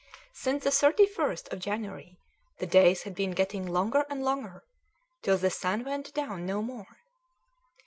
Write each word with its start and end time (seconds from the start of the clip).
Since 0.33 0.63
the 0.63 0.71
31st 0.71 1.53
of 1.53 1.59
January 1.59 2.17
the 2.57 2.65
days 2.65 3.03
had 3.03 3.13
been 3.13 3.33
getting 3.35 3.67
longer 3.67 4.03
and 4.09 4.23
longer 4.25 4.63
till 5.21 5.37
the 5.37 5.51
sun 5.51 5.83
went 5.83 6.11
down 6.15 6.43
no 6.43 6.63
more. 6.63 6.97